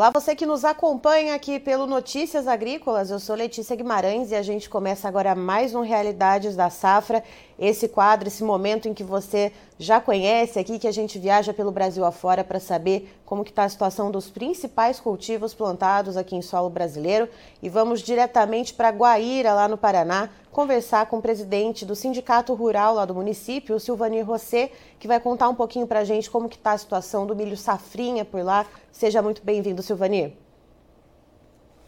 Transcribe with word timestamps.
Olá, 0.00 0.08
você 0.08 0.34
que 0.34 0.46
nos 0.46 0.64
acompanha 0.64 1.34
aqui 1.34 1.60
pelo 1.60 1.86
Notícias 1.86 2.48
Agrícolas. 2.48 3.10
Eu 3.10 3.20
sou 3.20 3.36
Letícia 3.36 3.76
Guimarães 3.76 4.30
e 4.30 4.34
a 4.34 4.40
gente 4.40 4.66
começa 4.66 5.06
agora 5.06 5.34
mais 5.34 5.74
um 5.74 5.82
Realidades 5.82 6.56
da 6.56 6.70
Safra. 6.70 7.22
Esse 7.58 7.86
quadro, 7.86 8.26
esse 8.26 8.42
momento 8.42 8.88
em 8.88 8.94
que 8.94 9.04
você 9.04 9.52
já 9.78 10.00
conhece 10.00 10.58
aqui, 10.58 10.78
que 10.78 10.88
a 10.88 10.90
gente 10.90 11.18
viaja 11.18 11.52
pelo 11.52 11.70
Brasil 11.70 12.02
afora 12.02 12.42
para 12.42 12.58
saber 12.58 13.14
como 13.26 13.44
que 13.44 13.50
está 13.50 13.64
a 13.64 13.68
situação 13.68 14.10
dos 14.10 14.30
principais 14.30 14.98
cultivos 14.98 15.52
plantados 15.52 16.16
aqui 16.16 16.34
em 16.34 16.40
solo 16.40 16.70
brasileiro. 16.70 17.28
E 17.62 17.68
vamos 17.68 18.00
diretamente 18.00 18.72
para 18.72 18.88
Guaíra, 18.88 19.52
lá 19.52 19.68
no 19.68 19.76
Paraná, 19.76 20.30
conversar 20.50 21.06
com 21.06 21.18
o 21.18 21.22
presidente 21.22 21.84
do 21.86 21.94
Sindicato 21.94 22.52
Rural 22.54 22.94
lá 22.94 23.04
do 23.04 23.14
município, 23.14 23.76
o 23.76 23.80
Silvanir 23.80 24.26
Rosset, 24.26 24.72
que 24.98 25.06
vai 25.06 25.20
contar 25.20 25.48
um 25.48 25.54
pouquinho 25.54 25.86
para 25.86 26.00
a 26.00 26.04
gente 26.04 26.30
como 26.30 26.48
que 26.48 26.56
está 26.56 26.72
a 26.72 26.78
situação 26.78 27.26
do 27.26 27.34
milho 27.34 27.56
safrinha 27.56 28.24
por 28.24 28.42
lá. 28.42 28.66
Seja 28.90 29.22
muito 29.22 29.42
bem-vindo, 29.44 29.82
Silvanir. 29.82 30.32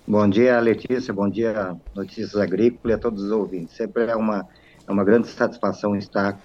Bom 0.06 0.28
dia, 0.28 0.58
Letícia. 0.60 1.12
Bom 1.12 1.28
dia, 1.28 1.76
Notícias 1.94 2.36
Agrícolas 2.36 2.96
e 2.96 2.98
a 2.98 2.98
todos 2.98 3.24
os 3.24 3.30
ouvintes. 3.30 3.76
Sempre 3.76 4.04
é 4.06 4.16
uma, 4.16 4.46
é 4.86 4.90
uma 4.90 5.04
grande 5.04 5.28
satisfação 5.28 5.96
estar 5.96 6.38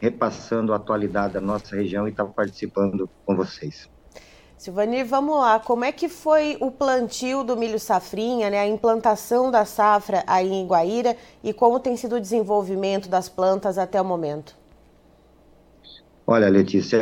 repassando 0.00 0.72
a 0.72 0.76
atualidade 0.76 1.34
da 1.34 1.40
nossa 1.40 1.76
região 1.76 2.06
e 2.08 2.10
estar 2.10 2.24
participando 2.24 3.08
com 3.26 3.36
vocês. 3.36 3.88
Silvanir, 4.60 5.06
vamos 5.06 5.36
lá. 5.36 5.58
Como 5.58 5.86
é 5.86 5.90
que 5.90 6.06
foi 6.06 6.58
o 6.60 6.70
plantio 6.70 7.42
do 7.42 7.56
milho 7.56 7.80
safrinha, 7.80 8.50
né, 8.50 8.58
a 8.58 8.66
implantação 8.66 9.50
da 9.50 9.64
safra 9.64 10.22
aí 10.26 10.52
em 10.52 10.66
Guaíra 10.66 11.16
e 11.42 11.50
como 11.54 11.80
tem 11.80 11.96
sido 11.96 12.16
o 12.16 12.20
desenvolvimento 12.20 13.08
das 13.08 13.26
plantas 13.26 13.78
até 13.78 13.98
o 13.98 14.04
momento? 14.04 14.54
Olha, 16.26 16.50
Letícia, 16.50 17.00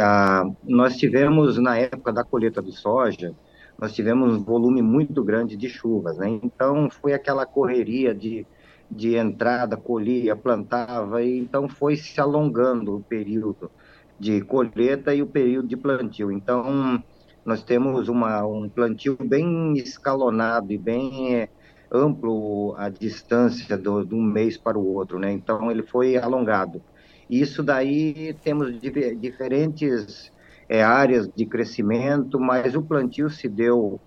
nós 0.62 0.96
tivemos 0.96 1.58
na 1.58 1.76
época 1.76 2.12
da 2.12 2.22
colheita 2.22 2.62
do 2.62 2.70
soja, 2.70 3.34
nós 3.76 3.92
tivemos 3.92 4.36
um 4.36 4.44
volume 4.44 4.80
muito 4.80 5.24
grande 5.24 5.56
de 5.56 5.68
chuvas, 5.68 6.16
né? 6.16 6.38
Então 6.40 6.88
foi 6.88 7.12
aquela 7.12 7.44
correria 7.44 8.14
de, 8.14 8.46
de 8.88 9.16
entrada, 9.16 9.76
colhia, 9.76 10.36
plantava, 10.36 11.24
e 11.24 11.40
então 11.40 11.68
foi 11.68 11.96
se 11.96 12.20
alongando 12.20 12.98
o 12.98 13.00
período 13.00 13.68
de 14.16 14.42
colheita 14.42 15.12
e 15.12 15.22
o 15.22 15.26
período 15.26 15.66
de 15.66 15.76
plantio. 15.76 16.30
Então 16.30 17.02
nós 17.48 17.62
temos 17.62 18.08
uma, 18.08 18.46
um 18.46 18.68
plantio 18.68 19.16
bem 19.18 19.72
escalonado 19.78 20.70
e 20.70 20.76
bem 20.76 21.34
é, 21.34 21.48
amplo 21.90 22.74
a 22.76 22.90
distância 22.90 23.74
do, 23.74 24.04
de 24.04 24.14
um 24.14 24.22
mês 24.22 24.58
para 24.58 24.78
o 24.78 24.86
outro, 24.86 25.18
né? 25.18 25.32
Então 25.32 25.70
ele 25.70 25.82
foi 25.82 26.18
alongado. 26.18 26.82
Isso 27.28 27.62
daí 27.62 28.34
temos 28.44 28.78
diferentes 28.78 30.30
é, 30.68 30.82
áreas 30.82 31.26
de 31.34 31.46
crescimento, 31.46 32.38
mas 32.38 32.76
o 32.76 32.82
plantio 32.82 33.30
se 33.30 33.48
deu, 33.48 33.98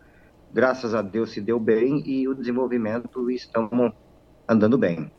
graças 0.53 0.93
a 0.93 1.01
Deus, 1.01 1.31
se 1.31 1.41
deu 1.41 1.59
bem 1.59 2.03
e 2.05 2.27
o 2.27 2.35
desenvolvimento 2.35 3.31
estamos 3.31 3.91
andando 4.47 4.77
bem. 4.77 5.11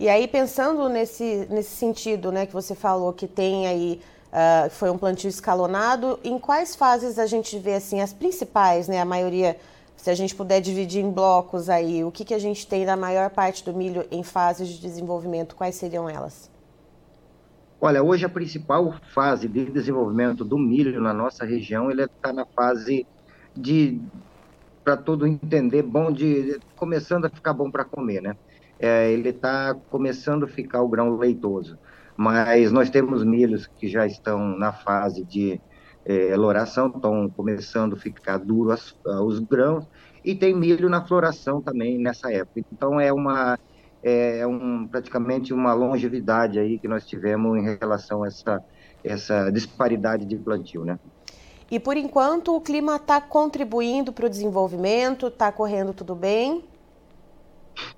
E 0.00 0.08
aí 0.08 0.26
pensando 0.26 0.88
nesse 0.88 1.46
nesse 1.48 1.76
sentido, 1.76 2.32
né, 2.32 2.44
que 2.44 2.52
você 2.52 2.74
falou 2.74 3.12
que 3.12 3.28
tem 3.28 3.68
aí 3.68 4.00
Uh, 4.32 4.70
foi 4.70 4.88
um 4.88 4.96
plantio 4.96 5.28
escalonado. 5.28 6.18
Em 6.24 6.38
quais 6.38 6.74
fases 6.74 7.18
a 7.18 7.26
gente 7.26 7.58
vê 7.58 7.74
assim 7.74 8.00
as 8.00 8.14
principais, 8.14 8.88
né? 8.88 8.98
A 8.98 9.04
maioria, 9.04 9.58
se 9.94 10.08
a 10.08 10.14
gente 10.14 10.34
puder 10.34 10.58
dividir 10.62 11.04
em 11.04 11.10
blocos 11.10 11.68
aí, 11.68 12.02
o 12.02 12.10
que, 12.10 12.24
que 12.24 12.32
a 12.32 12.38
gente 12.38 12.66
tem 12.66 12.86
da 12.86 12.96
maior 12.96 13.28
parte 13.28 13.62
do 13.62 13.74
milho 13.74 14.06
em 14.10 14.22
fases 14.22 14.68
de 14.68 14.80
desenvolvimento? 14.80 15.54
Quais 15.54 15.74
seriam 15.74 16.08
elas? 16.08 16.50
Olha, 17.78 18.02
hoje 18.02 18.24
a 18.24 18.28
principal 18.28 18.94
fase 19.12 19.46
de 19.48 19.66
desenvolvimento 19.66 20.44
do 20.44 20.56
milho 20.56 20.98
na 20.98 21.12
nossa 21.12 21.44
região, 21.44 21.90
ele 21.90 22.04
está 22.04 22.32
na 22.32 22.46
fase 22.46 23.06
de, 23.54 24.00
para 24.82 24.96
todo 24.96 25.26
entender, 25.26 25.82
bom 25.82 26.10
de 26.10 26.58
começando 26.74 27.26
a 27.26 27.28
ficar 27.28 27.52
bom 27.52 27.70
para 27.70 27.84
comer, 27.84 28.22
né? 28.22 28.34
É, 28.78 29.12
ele 29.12 29.28
está 29.28 29.74
começando 29.90 30.44
a 30.44 30.48
ficar 30.48 30.80
o 30.80 30.88
grão 30.88 31.16
leitoso 31.16 31.76
mas 32.16 32.70
nós 32.70 32.90
temos 32.90 33.24
milhos 33.24 33.66
que 33.66 33.88
já 33.88 34.06
estão 34.06 34.56
na 34.56 34.72
fase 34.72 35.24
de 35.24 35.60
é, 36.04 36.28
eloração, 36.30 36.88
estão 36.88 37.28
começando 37.28 37.94
a 37.94 37.98
ficar 37.98 38.38
duros 38.38 38.96
os 39.04 39.38
grãos, 39.40 39.86
e 40.24 40.34
tem 40.34 40.54
milho 40.54 40.88
na 40.88 41.04
floração 41.04 41.60
também 41.60 41.98
nessa 41.98 42.32
época. 42.32 42.64
Então 42.72 43.00
é 43.00 43.12
uma 43.12 43.58
é, 44.02 44.38
é 44.38 44.46
um, 44.46 44.86
praticamente 44.86 45.54
uma 45.54 45.72
longevidade 45.72 46.58
aí 46.58 46.78
que 46.78 46.88
nós 46.88 47.06
tivemos 47.06 47.56
em 47.56 47.76
relação 47.78 48.24
a 48.24 48.26
essa, 48.26 48.64
essa 49.04 49.50
disparidade 49.50 50.24
de 50.24 50.36
plantio, 50.36 50.84
né? 50.84 50.98
E 51.70 51.80
por 51.80 51.96
enquanto 51.96 52.54
o 52.54 52.60
clima 52.60 52.96
está 52.96 53.20
contribuindo 53.20 54.12
para 54.12 54.26
o 54.26 54.28
desenvolvimento, 54.28 55.28
está 55.28 55.50
correndo 55.50 55.94
tudo 55.94 56.14
bem? 56.14 56.64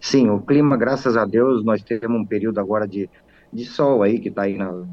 Sim, 0.00 0.30
o 0.30 0.40
clima, 0.40 0.76
graças 0.76 1.16
a 1.16 1.24
Deus, 1.24 1.64
nós 1.64 1.82
temos 1.82 2.20
um 2.20 2.24
período 2.24 2.60
agora 2.60 2.86
de 2.86 3.10
de 3.54 3.64
sol 3.64 4.02
aí, 4.02 4.18
que 4.18 4.28
está 4.28 4.42
aí 4.42 4.58
na, 4.58 4.84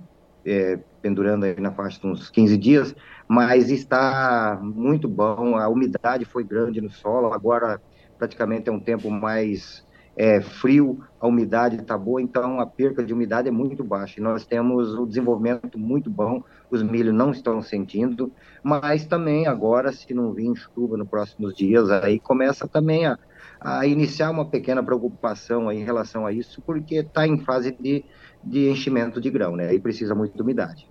é, 0.45 0.79
pendurando 1.01 1.45
aí 1.45 1.59
na 1.59 1.71
faixa 1.71 1.99
de 1.99 2.07
uns 2.07 2.29
15 2.29 2.57
dias, 2.57 2.95
mas 3.27 3.69
está 3.69 4.59
muito 4.61 5.07
bom, 5.07 5.55
a 5.55 5.67
umidade 5.67 6.25
foi 6.25 6.43
grande 6.43 6.79
no 6.81 6.89
solo, 6.89 7.33
agora 7.33 7.81
praticamente 8.17 8.69
é 8.69 8.71
um 8.71 8.79
tempo 8.79 9.09
mais 9.09 9.85
é, 10.15 10.41
frio, 10.41 10.99
a 11.19 11.27
umidade 11.27 11.77
está 11.77 11.97
boa, 11.97 12.21
então 12.21 12.59
a 12.59 12.65
perca 12.65 13.03
de 13.03 13.13
umidade 13.13 13.47
é 13.47 13.51
muito 13.51 13.83
baixa. 13.83 14.19
E 14.19 14.23
nós 14.23 14.45
temos 14.45 14.93
o 14.93 15.05
desenvolvimento 15.05 15.79
muito 15.79 16.09
bom, 16.09 16.43
os 16.69 16.83
milhos 16.83 17.13
não 17.13 17.31
estão 17.31 17.61
sentindo, 17.61 18.31
mas 18.61 19.05
também 19.05 19.47
agora, 19.47 19.91
se 19.91 20.13
não 20.13 20.33
vir 20.33 20.53
chuva 20.55 20.97
nos 20.97 21.07
próximos 21.07 21.55
dias, 21.55 21.89
aí 21.89 22.19
começa 22.19 22.67
também 22.67 23.05
a, 23.05 23.17
a 23.59 23.85
iniciar 23.87 24.29
uma 24.31 24.45
pequena 24.45 24.83
preocupação 24.83 25.71
em 25.71 25.83
relação 25.83 26.25
a 26.25 26.31
isso, 26.31 26.61
porque 26.61 26.95
está 26.95 27.25
em 27.25 27.39
fase 27.39 27.71
de 27.71 28.03
de 28.43 28.69
enchimento 28.69 29.19
de 29.21 29.29
grão, 29.29 29.55
né? 29.55 29.67
Aí 29.69 29.79
precisa 29.79 30.15
muito 30.15 30.35
de 30.35 30.41
umidade. 30.41 30.89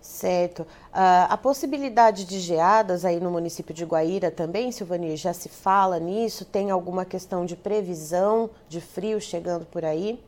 Certo. 0.00 0.62
Uh, 0.62 1.26
a 1.28 1.36
possibilidade 1.36 2.24
de 2.24 2.38
geadas 2.38 3.04
aí 3.04 3.18
no 3.18 3.30
município 3.30 3.74
de 3.74 3.84
Guaíra 3.84 4.30
também, 4.30 4.70
Silvani, 4.70 5.16
já 5.16 5.32
se 5.32 5.48
fala 5.48 5.98
nisso? 5.98 6.44
Tem 6.44 6.70
alguma 6.70 7.04
questão 7.04 7.44
de 7.44 7.56
previsão 7.56 8.48
de 8.68 8.80
frio 8.80 9.20
chegando 9.20 9.66
por 9.66 9.84
aí? 9.84 10.20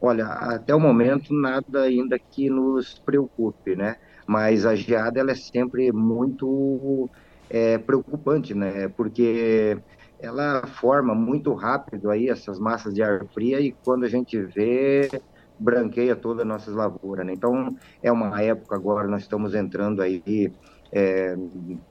Olha, 0.00 0.26
até 0.26 0.74
o 0.74 0.80
momento 0.80 1.32
nada 1.34 1.82
ainda 1.82 2.18
que 2.18 2.48
nos 2.48 2.98
preocupe, 2.98 3.76
né? 3.76 3.96
Mas 4.26 4.64
a 4.66 4.74
geada 4.74 5.18
ela 5.20 5.32
é 5.32 5.34
sempre 5.34 5.92
muito 5.92 7.10
é, 7.50 7.78
preocupante, 7.78 8.54
né? 8.54 8.88
Porque 8.88 9.78
ela 10.22 10.64
forma 10.66 11.14
muito 11.14 11.52
rápido 11.52 12.08
aí 12.08 12.28
essas 12.28 12.58
massas 12.58 12.94
de 12.94 13.02
ar 13.02 13.26
fria 13.34 13.60
e 13.60 13.72
quando 13.72 14.04
a 14.04 14.08
gente 14.08 14.40
vê 14.40 15.10
branqueia 15.58 16.14
todas 16.14 16.42
as 16.42 16.48
nossas 16.48 16.74
lavouras, 16.74 17.26
né? 17.26 17.32
Então 17.32 17.76
é 18.02 18.10
uma 18.10 18.40
época 18.40 18.76
agora 18.76 19.08
nós 19.08 19.22
estamos 19.22 19.52
entrando 19.54 20.00
aí 20.00 20.52
é, 20.92 21.36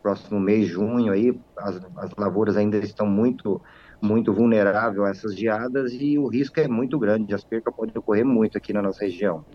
próximo 0.02 0.40
mês 0.40 0.68
junho 0.68 1.12
aí 1.12 1.38
as, 1.58 1.82
as 1.98 2.12
lavouras 2.18 2.56
ainda 2.56 2.78
estão 2.78 3.06
muito 3.06 3.62
muito 4.02 4.34
vulnerável 4.34 5.06
a 5.06 5.10
essas 5.10 5.36
geadas 5.36 5.92
e 5.94 6.18
o 6.18 6.28
risco 6.28 6.60
é 6.60 6.68
muito 6.68 6.98
grande, 6.98 7.36
as 7.36 7.44
percas 7.44 7.76
podem 7.76 7.96
ocorrer 7.96 8.26
muito 8.26 8.58
aqui 8.58 8.74
na 8.74 8.82
nossa 8.82 9.06
região. 9.06 9.46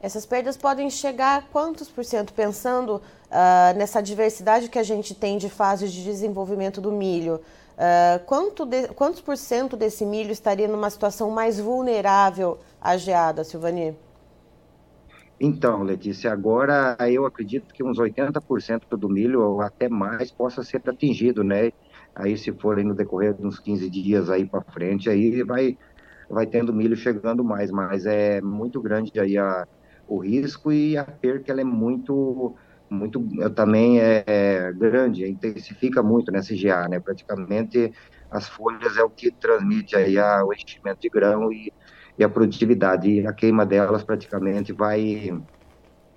Essas 0.00 0.26
perdas 0.26 0.56
podem 0.56 0.90
chegar 0.90 1.38
a 1.38 1.42
quantos 1.42 1.88
por 1.88 2.04
cento, 2.04 2.32
pensando 2.32 2.96
uh, 2.96 3.76
nessa 3.76 4.00
diversidade 4.00 4.68
que 4.68 4.78
a 4.78 4.82
gente 4.82 5.14
tem 5.14 5.38
de 5.38 5.48
fases 5.48 5.90
de 5.90 6.04
desenvolvimento 6.04 6.80
do 6.80 6.92
milho? 6.92 7.40
Uh, 7.78 8.18
quanto 8.26 8.66
de, 8.66 8.88
quantos 8.88 9.20
por 9.20 9.36
cento 9.36 9.76
desse 9.76 10.04
milho 10.04 10.32
estaria 10.32 10.66
numa 10.66 10.90
situação 10.90 11.30
mais 11.30 11.60
vulnerável 11.60 12.58
à 12.80 12.96
geada, 12.96 13.44
Silvani? 13.44 13.96
Então, 15.40 15.84
Letícia, 15.84 16.32
agora 16.32 16.96
eu 17.08 17.24
acredito 17.24 17.72
que 17.72 17.84
uns 17.84 17.96
80% 17.96 18.96
do 18.96 19.08
milho, 19.08 19.40
ou 19.42 19.60
até 19.60 19.88
mais, 19.88 20.32
possa 20.32 20.64
ser 20.64 20.82
atingido, 20.88 21.44
né? 21.44 21.70
Aí 22.12 22.36
se 22.36 22.52
for 22.52 22.82
no 22.82 22.94
decorrer 22.94 23.34
de 23.34 23.46
uns 23.46 23.60
15 23.60 23.88
dias 23.88 24.28
aí 24.28 24.44
para 24.44 24.60
frente, 24.62 25.08
aí 25.08 25.44
vai, 25.44 25.78
vai 26.28 26.46
tendo 26.46 26.72
milho 26.72 26.96
chegando 26.96 27.44
mais, 27.44 27.70
mas 27.70 28.06
é 28.06 28.40
muito 28.40 28.82
grande 28.82 29.12
aí 29.20 29.38
a, 29.38 29.68
o 30.08 30.18
risco 30.18 30.72
e 30.72 30.96
a 30.96 31.04
perca 31.04 31.52
ela 31.52 31.60
é 31.60 31.64
muito 31.64 32.56
muito 32.90 33.20
também 33.54 34.00
é, 34.00 34.24
é 34.26 34.72
grande, 34.72 35.28
intensifica 35.28 36.02
muito 36.02 36.32
nessa 36.32 36.54
GA, 36.54 36.88
né? 36.88 37.00
Praticamente 37.00 37.90
as 38.30 38.48
folhas 38.48 38.96
é 38.96 39.02
o 39.02 39.10
que 39.10 39.30
transmite 39.32 39.96
aí 39.96 40.18
a, 40.18 40.44
o 40.44 40.52
enchimento 40.52 41.00
de 41.00 41.08
grão 41.08 41.52
e, 41.52 41.72
e 42.18 42.24
a 42.24 42.28
produtividade. 42.28 43.10
E 43.10 43.26
a 43.26 43.32
queima 43.32 43.64
delas 43.66 44.04
praticamente 44.04 44.72
vai 44.72 45.30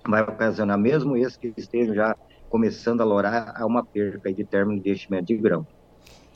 vai 0.06 0.22
ocasionar, 0.22 0.78
mesmo 0.78 1.16
esses 1.16 1.36
que 1.36 1.52
estejam 1.56 1.94
já 1.94 2.16
começando 2.48 3.00
a 3.00 3.04
lourar, 3.04 3.52
a 3.56 3.66
uma 3.66 3.86
perca 3.86 4.32
de 4.34 4.44
término 4.44 4.82
de 4.82 4.90
enchimento 4.92 5.26
de 5.26 5.38
grão. 5.38 5.66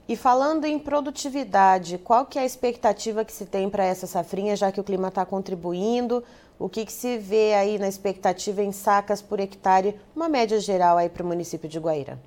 E 0.08 0.14
falando 0.14 0.64
em 0.64 0.79
produtividade, 0.79 1.99
qual 1.99 2.25
que 2.25 2.38
é 2.38 2.43
a 2.43 2.47
expectativa 2.47 3.25
que 3.25 3.32
se 3.32 3.44
tem 3.44 3.69
para 3.69 3.85
essa 3.85 4.06
safrinha, 4.06 4.55
já 4.55 4.70
que 4.70 4.81
o 4.81 4.85
clima 4.85 5.08
está 5.08 5.26
contribuindo? 5.26 6.23
O 6.61 6.69
que, 6.69 6.87
que, 6.87 6.93
se 6.93 7.19
vê 7.19 7.55
aí 7.55 7.76
na 7.76 7.88
expectativa 7.88 8.62
em 8.62 8.70
sacas 8.70 9.20
por 9.20 9.41
hectare, 9.41 9.97
uma 10.14 10.29
média 10.29 10.61
geral 10.61 10.97
aí 10.97 11.08
para 11.08 11.25
o 11.25 11.26
município 11.26 11.69
de 11.69 11.81
Guaíra? 11.81 12.20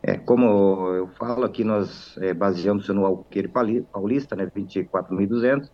É, 0.00 0.16
como 0.16 0.94
eu 0.94 1.08
falo 1.08 1.44
aqui, 1.44 1.64
nós 1.64 2.16
é, 2.18 2.32
baseamos 2.32 2.88
no 2.88 3.04
alqueire 3.04 3.48
paulista, 3.48 4.36
né, 4.36 4.46
24.200, 4.46 5.68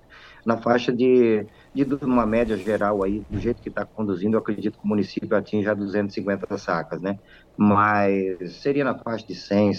na 0.47 0.57
faixa 0.57 0.91
de, 0.91 1.47
de 1.75 1.85
uma 2.03 2.25
média 2.25 2.57
geral 2.57 3.05
aí, 3.05 3.23
do 3.29 3.39
jeito 3.39 3.61
que 3.63 3.69
está 3.69 3.85
conduzindo, 3.85 4.35
eu 4.35 4.41
acredito 4.41 4.79
que 4.79 4.85
o 4.85 4.89
município 4.89 5.37
atinja 5.37 5.75
250 5.75 6.57
sacas, 6.57 7.03
né? 7.03 7.19
Mas 7.57 8.55
seria 8.55 8.83
na 8.83 8.99
faixa 8.99 9.27
de 9.27 9.35
100, 9.35 9.75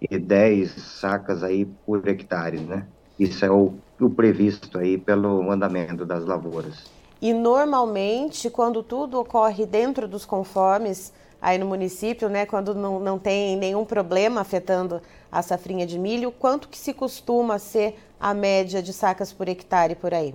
110 0.00 0.70
sacas 0.70 1.42
aí 1.42 1.66
por 1.86 2.06
hectare, 2.06 2.58
né? 2.58 2.86
Isso 3.18 3.44
é 3.44 3.50
o, 3.50 3.74
o 4.00 4.10
previsto 4.10 4.78
aí 4.78 4.96
pelo 4.96 5.50
andamento 5.50 6.04
das 6.04 6.24
lavouras. 6.24 6.84
E 7.20 7.32
normalmente, 7.32 8.48
quando 8.48 8.82
tudo 8.82 9.18
ocorre 9.18 9.66
dentro 9.66 10.06
dos 10.06 10.24
conformes 10.24 11.12
aí 11.42 11.58
no 11.58 11.66
município, 11.66 12.28
né, 12.28 12.46
quando 12.46 12.74
não, 12.74 13.00
não 13.00 13.18
tem 13.18 13.56
nenhum 13.56 13.84
problema 13.84 14.40
afetando 14.40 15.00
a 15.30 15.42
safrinha 15.42 15.86
de 15.86 15.98
milho, 15.98 16.32
quanto 16.32 16.68
que 16.68 16.78
se 16.78 16.92
costuma 16.92 17.58
ser 17.58 17.96
a 18.20 18.34
média 18.34 18.82
de 18.82 18.92
sacas 18.92 19.32
por 19.32 19.48
hectare 19.48 19.94
por 19.94 20.14
aí? 20.14 20.34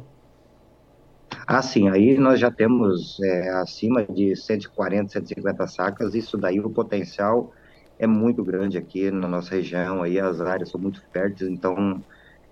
Ah, 1.48 1.62
sim, 1.62 1.90
aí 1.90 2.18
nós 2.18 2.40
já 2.40 2.50
temos 2.50 3.20
é, 3.22 3.50
acima 3.50 4.06
de 4.06 4.36
140, 4.36 5.12
150 5.12 5.68
sacas, 5.68 6.16
isso 6.16 6.38
daí 6.38 6.60
o 6.60 6.70
potencial 6.70 7.52
é 8.04 8.08
muito 8.08 8.44
grande 8.44 8.78
aqui 8.78 9.10
na 9.10 9.28
nossa 9.28 9.56
região, 9.56 10.04
aí 10.04 10.20
as 10.20 10.42
áreas 10.42 10.70
são 10.70 10.80
muito 10.80 11.02
férteis, 11.12 11.50
então 11.50 12.04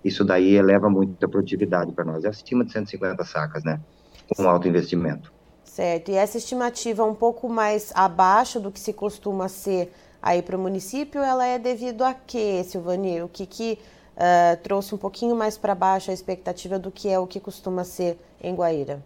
isso 0.04 0.24
daí 0.24 0.54
eleva 0.54 0.88
muito 0.88 1.24
a 1.24 1.28
produtividade 1.28 1.92
para 1.92 2.04
nós, 2.04 2.24
é 2.24 2.28
acima 2.28 2.64
de 2.64 2.72
150 2.72 3.24
sacas, 3.24 3.62
né, 3.62 3.80
com 4.34 4.48
alto 4.48 4.66
investimento. 4.66 5.32
Certo, 5.64 6.10
e 6.10 6.14
essa 6.14 6.38
estimativa 6.38 7.04
um 7.04 7.14
pouco 7.14 7.48
mais 7.48 7.92
abaixo 7.94 8.60
do 8.60 8.70
que 8.70 8.80
se 8.80 8.92
costuma 8.92 9.48
ser 9.48 9.92
aí 10.20 10.42
para 10.42 10.56
o 10.56 10.60
município, 10.60 11.20
ela 11.20 11.46
é 11.46 11.58
devido 11.58 12.02
a 12.02 12.14
quê, 12.14 12.62
Silvani? 12.64 13.22
O 13.22 13.28
que, 13.28 13.46
que 13.46 13.78
uh, 14.14 14.62
trouxe 14.62 14.94
um 14.94 14.98
pouquinho 14.98 15.34
mais 15.34 15.56
para 15.56 15.74
baixo 15.74 16.10
a 16.10 16.14
expectativa 16.14 16.78
do 16.78 16.90
que 16.90 17.08
é 17.08 17.18
o 17.18 17.26
que 17.26 17.40
costuma 17.40 17.84
ser 17.84 18.18
em 18.40 18.54
Guaíra? 18.54 19.02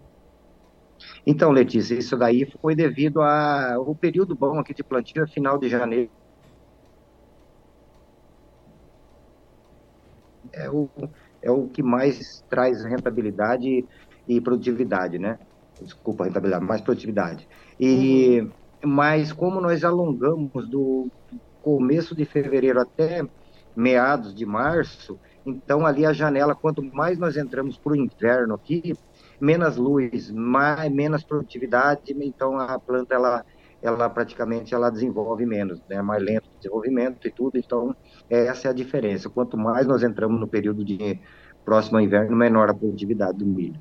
Então, 1.27 1.51
Letícia, 1.51 1.95
isso 1.95 2.17
daí 2.17 2.51
foi 2.61 2.75
devido 2.75 3.23
ao 3.23 3.95
período 3.95 4.35
bom 4.35 4.59
aqui 4.59 4.75
de 4.75 4.83
plantio, 4.83 5.23
é 5.23 5.27
final 5.27 5.59
de 5.59 5.69
janeiro. 5.69 6.11
É 10.57 10.71
o, 10.71 10.89
é 11.43 11.51
o 11.51 11.69
que 11.69 11.83
mais 11.83 12.45
traz 12.49 12.85
rentabilidade 12.85 13.85
e 14.27 14.41
produtividade, 14.41 15.19
né? 15.19 15.39
Desculpa, 15.81 16.25
rentabilidade, 16.25 16.65
mais 16.65 16.81
produtividade. 16.81 17.47
E, 17.79 18.41
uhum. 18.41 18.51
Mas 18.85 19.33
como 19.33 19.61
nós 19.61 19.85
alongamos 19.85 20.69
do 20.69 21.09
começo 21.63 22.15
de 22.15 22.25
fevereiro 22.25 22.81
até 22.81 23.27
meados 23.75 24.35
de 24.35 24.47
março, 24.47 25.19
então 25.45 25.87
ali 25.87 26.07
a 26.07 26.13
janela, 26.13 26.55
quanto 26.55 26.83
mais 26.83 27.19
nós 27.19 27.37
entramos 27.37 27.77
para 27.77 27.93
o 27.93 27.97
inverno 27.97 28.55
aqui, 28.55 28.95
menos 29.41 29.77
luz, 29.77 30.31
mais, 30.31 30.91
menos 30.91 31.23
produtividade, 31.23 32.15
então 32.21 32.59
a 32.59 32.79
planta 32.79 33.15
ela, 33.15 33.45
ela 33.87 34.09
praticamente 34.11 34.75
ela 34.75 34.91
desenvolve 34.91 35.47
menos, 35.47 35.81
né? 35.89 36.01
mais 36.03 36.23
lento 36.23 36.47
o 36.47 36.57
desenvolvimento 36.59 37.27
e 37.27 37.31
tudo, 37.31 37.59
então 37.59 37.95
essa 38.29 38.69
é 38.69 38.71
a 38.71 38.75
diferença. 38.75 39.29
Quanto 39.31 39.57
mais 39.57 39.87
nós 39.87 40.03
entramos 40.03 40.39
no 40.41 40.47
período 40.47 40.85
de 40.85 41.21
próximo 41.65 41.99
inverno, 41.99 42.37
menor 42.37 42.71
a 42.71 42.75
produtividade 42.75 43.39
do 43.39 43.47
milho. 43.47 43.81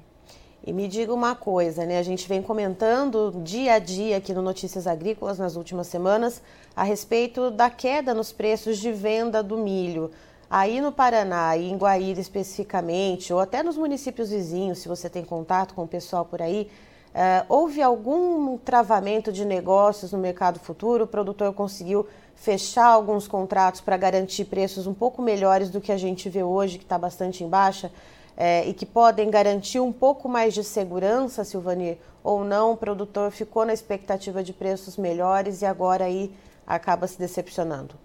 E 0.66 0.74
me 0.74 0.88
diga 0.88 1.14
uma 1.14 1.36
coisa, 1.36 1.86
né? 1.86 2.00
A 2.00 2.04
gente 2.04 2.28
vem 2.28 2.42
comentando 2.42 3.32
dia 3.44 3.74
a 3.74 3.80
dia 3.80 4.18
aqui 4.18 4.34
no 4.34 4.42
Notícias 4.42 4.88
Agrícolas 4.88 5.38
nas 5.38 5.56
últimas 5.56 5.86
semanas 5.86 6.42
a 6.76 6.84
respeito 6.84 7.52
da 7.52 7.70
queda 7.70 8.16
nos 8.16 8.32
preços 8.32 8.80
de 8.80 8.92
venda 8.92 9.44
do 9.44 9.58
milho. 9.58 10.10
Aí 10.50 10.82
no 10.82 10.92
Paraná 10.92 11.56
em 11.56 11.78
Guaíra 11.78 12.20
especificamente, 12.20 13.32
ou 13.32 13.40
até 13.40 13.62
nos 13.62 13.78
municípios 13.78 14.32
vizinhos, 14.32 14.80
se 14.80 14.88
você 14.88 15.08
tem 15.08 15.24
contato 15.24 15.76
com 15.76 15.84
o 15.84 15.88
pessoal 15.88 16.26
por 16.26 16.42
aí, 16.42 16.70
uh, 17.16 17.46
houve 17.50 17.82
algum 17.82 18.58
travamento 18.58 19.32
de 19.32 19.44
negócios 19.44 20.12
no 20.12 20.20
mercado 20.20 20.60
futuro? 20.60 21.06
O 21.06 21.08
produtor 21.08 21.52
conseguiu 21.54 22.06
fechar 22.36 22.88
alguns 22.88 23.28
contratos 23.28 23.82
para 23.82 23.98
garantir 23.98 24.46
preços 24.46 24.86
um 24.86 24.94
pouco 24.94 25.22
melhores 25.22 25.72
do 25.72 25.82
que 25.82 25.92
a 25.92 25.98
gente 25.98 26.30
vê 26.30 26.44
hoje, 26.44 26.78
que 26.78 26.84
está 26.84 26.98
bastante 26.98 27.44
em 27.44 27.50
baixa? 27.50 27.90
é, 28.38 28.68
e 28.68 28.74
que 28.74 28.86
podem 28.86 29.30
garantir 29.30 29.80
um 29.80 29.94
pouco 29.94 30.28
mais 30.28 30.54
de 30.54 30.64
segurança, 30.64 31.44
Silvani, 31.44 31.98
ou 32.24 32.44
não, 32.44 32.74
o 32.74 32.78
produtor 32.78 33.32
ficou 33.32 33.66
na 33.66 33.74
expectativa 33.74 34.44
de 34.44 34.52
preços 34.52 34.98
melhores 34.98 35.62
e 35.62 35.66
agora 35.66 36.06
aí 36.06 36.32
acaba 36.66 37.08
se 37.08 37.18
decepcionando? 37.18 37.96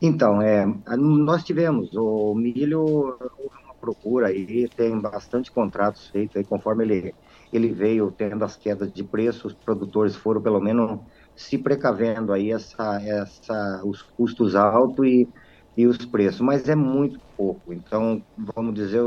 Então, 0.00 0.42
é, 0.42 0.66
nós 0.96 1.44
tivemos 1.44 1.94
o 1.94 2.34
milho, 2.34 3.16
uma 3.38 3.74
procura 3.80 4.28
aí, 4.28 4.68
tem 4.68 4.98
bastante 4.98 5.50
contratos 5.50 6.08
feitos 6.08 6.36
aí, 6.36 6.44
conforme 6.44 6.84
ele, 6.84 7.14
ele 7.52 7.72
veio 7.72 8.10
tendo 8.12 8.44
as 8.44 8.56
quedas 8.56 8.92
de 8.92 9.04
preço, 9.04 9.46
os 9.48 9.54
produtores 9.54 10.16
foram 10.16 10.42
pelo 10.42 10.60
menos 10.60 11.00
se 11.36 11.58
precavendo 11.58 12.32
aí 12.32 12.50
essa, 12.52 13.00
essa, 13.02 13.82
os 13.84 14.02
custos 14.02 14.54
altos 14.54 15.06
e 15.06 15.30
e 15.74 15.86
os 15.86 15.96
preços, 16.04 16.42
mas 16.42 16.68
é 16.68 16.74
muito 16.74 17.18
pouco. 17.34 17.72
Então, 17.72 18.22
vamos 18.54 18.74
dizer, 18.74 19.00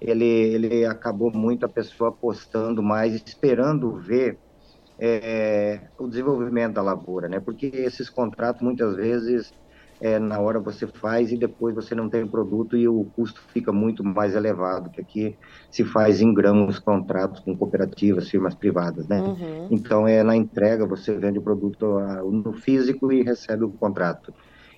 ele, 0.00 0.24
ele 0.24 0.84
acabou 0.84 1.30
muito 1.32 1.64
a 1.66 1.68
pessoa 1.68 2.10
apostando 2.10 2.82
mais, 2.82 3.14
esperando 3.26 3.96
ver 4.00 4.40
é, 5.00 5.88
o 5.98 6.08
desenvolvimento 6.08 6.74
da 6.74 6.82
lavoura, 6.82 7.28
né? 7.28 7.40
Porque 7.40 7.66
esses 7.68 8.10
contratos 8.10 8.62
muitas 8.62 8.96
vezes 8.96 9.52
é, 10.04 10.18
na 10.18 10.38
hora 10.38 10.60
você 10.60 10.86
faz 10.86 11.32
e 11.32 11.36
depois 11.38 11.74
você 11.74 11.94
não 11.94 12.10
tem 12.10 12.26
produto 12.26 12.76
e 12.76 12.86
o 12.86 13.06
custo 13.16 13.40
fica 13.48 13.72
muito 13.72 14.04
mais 14.04 14.34
elevado, 14.34 14.90
que 14.90 15.00
aqui 15.00 15.38
se 15.70 15.82
faz 15.82 16.20
em 16.20 16.34
grãos 16.34 16.78
contratos 16.78 17.40
com 17.40 17.56
cooperativas, 17.56 18.28
firmas 18.28 18.54
privadas, 18.54 19.08
né? 19.08 19.22
Uhum. 19.22 19.68
Então 19.70 20.06
é 20.06 20.22
na 20.22 20.36
entrega 20.36 20.86
você 20.86 21.16
vende 21.16 21.38
o 21.38 21.42
produto 21.42 21.96
ah, 21.96 22.22
no 22.22 22.52
físico 22.52 23.10
e 23.10 23.22
recebe 23.22 23.64
o 23.64 23.70
contrato. 23.70 24.34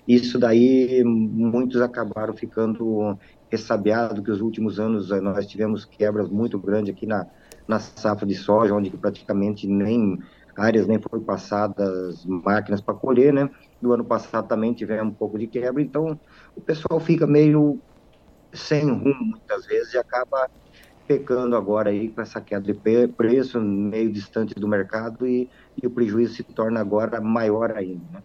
Isso 0.07 0.39
daí 0.39 1.03
muitos 1.03 1.81
acabaram 1.81 2.33
ficando 2.33 3.17
ressabiados, 3.51 4.23
que 4.23 4.31
os 4.31 4.39
últimos 4.39 4.79
anos 4.79 5.11
eh, 5.11 5.19
nós 5.19 5.45
tivemos 5.45 5.83
quebras 5.83 6.29
muito 6.29 6.57
grandes 6.57 6.95
aqui 6.95 7.05
na, 7.05 7.27
na 7.67 7.79
safra 7.79 8.25
de 8.25 8.35
soja, 8.35 8.73
onde 8.73 8.89
praticamente 8.91 9.67
nem 9.67 10.19
áreas 10.57 10.87
nem 10.87 10.99
foram 10.99 11.23
passadas 11.23 12.25
máquinas 12.25 12.81
para 12.81 12.93
colher, 12.93 13.31
né? 13.31 13.49
Do 13.81 13.93
ano 13.93 14.03
passado 14.03 14.47
também 14.47 14.73
tivemos 14.73 15.11
um 15.11 15.15
pouco 15.15 15.37
de 15.37 15.47
quebra, 15.47 15.81
então 15.81 16.19
o 16.55 16.61
pessoal 16.61 16.99
fica 16.99 17.27
meio 17.27 17.79
sem 18.53 18.89
rumo 18.89 19.23
muitas 19.23 19.65
vezes 19.65 19.93
e 19.93 19.97
acaba 19.97 20.49
pecando 21.07 21.55
agora 21.55 21.89
aí 21.89 22.09
com 22.09 22.21
essa 22.21 22.41
queda 22.41 22.73
de 22.73 23.07
preço 23.07 23.61
meio 23.61 24.11
distante 24.11 24.53
do 24.55 24.67
mercado 24.67 25.25
e, 25.25 25.49
e 25.81 25.87
o 25.87 25.89
prejuízo 25.89 26.35
se 26.35 26.43
torna 26.43 26.81
agora 26.81 27.21
maior 27.21 27.71
ainda, 27.77 28.03
né? 28.11 28.23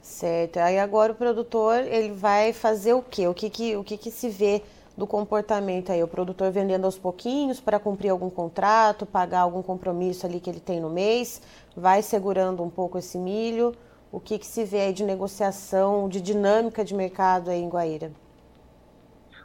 Certo. 0.00 0.58
Aí 0.58 0.78
agora 0.78 1.12
o 1.12 1.14
produtor 1.14 1.80
ele 1.80 2.12
vai 2.12 2.52
fazer 2.52 2.92
o 2.92 3.02
quê? 3.02 3.26
O 3.26 3.32
que 3.32 3.48
que, 3.48 3.74
o 3.74 3.82
que, 3.82 3.96
que 3.96 4.10
se 4.10 4.28
vê 4.28 4.62
do 4.96 5.06
comportamento 5.06 5.90
aí? 5.90 6.02
O 6.02 6.08
produtor 6.08 6.50
vendendo 6.52 6.84
aos 6.84 6.98
pouquinhos 6.98 7.60
para 7.60 7.78
cumprir 7.78 8.10
algum 8.10 8.30
contrato, 8.30 9.04
pagar 9.04 9.40
algum 9.40 9.62
compromisso 9.62 10.26
ali 10.26 10.40
que 10.40 10.48
ele 10.48 10.60
tem 10.60 10.80
no 10.80 10.90
mês, 10.90 11.42
vai 11.76 12.02
segurando 12.02 12.62
um 12.62 12.70
pouco 12.70 12.98
esse 12.98 13.18
milho. 13.18 13.74
O 14.10 14.20
que, 14.20 14.38
que 14.38 14.46
se 14.46 14.64
vê 14.64 14.80
aí 14.80 14.92
de 14.92 15.02
negociação, 15.02 16.08
de 16.08 16.20
dinâmica 16.20 16.84
de 16.84 16.94
mercado 16.94 17.50
aí 17.50 17.60
em 17.60 17.68
Guaíra? 17.68 18.12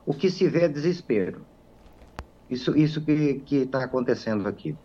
O 0.05 0.13
que 0.13 0.29
se 0.29 0.47
vê 0.47 0.65
é 0.65 0.67
desespero. 0.67 1.41
Isso, 2.49 2.75
isso 2.77 3.01
que 3.01 3.43
está 3.51 3.83
acontecendo 3.83 4.47
aqui. 4.47 4.75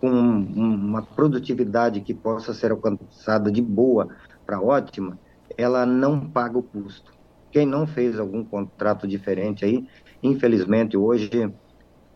Com 0.00 0.10
uma 0.10 1.02
produtividade 1.02 2.00
que 2.00 2.12
possa 2.12 2.52
ser 2.52 2.72
alcançada 2.72 3.50
de 3.50 3.62
boa 3.62 4.08
para 4.44 4.60
ótima, 4.60 5.18
ela 5.56 5.86
não 5.86 6.20
paga 6.20 6.58
o 6.58 6.62
custo. 6.62 7.12
Quem 7.52 7.66
não 7.66 7.86
fez 7.86 8.18
algum 8.18 8.42
contrato 8.42 9.06
diferente 9.06 9.64
aí, 9.64 9.86
infelizmente 10.22 10.96
hoje 10.96 11.52